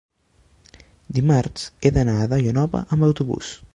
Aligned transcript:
Dimarts 1.17 1.67
he 1.87 1.91
d'anar 1.99 2.17
a 2.23 2.27
Daia 2.33 2.55
Nova 2.61 2.83
amb 2.97 3.09
autobús. 3.11 3.53